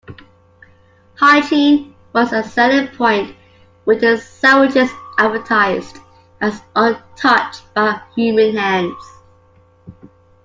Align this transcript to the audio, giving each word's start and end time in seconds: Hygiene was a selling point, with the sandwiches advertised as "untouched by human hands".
Hygiene 1.13 1.93
was 2.13 2.33
a 2.33 2.41
selling 2.41 2.87
point, 2.87 3.35
with 3.85 4.01
the 4.01 4.17
sandwiches 4.17 4.89
advertised 5.19 5.99
as 6.41 6.63
"untouched 6.75 7.71
by 7.75 8.01
human 8.15 8.55
hands". 8.57 8.97